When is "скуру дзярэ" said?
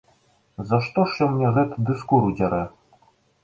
2.03-2.63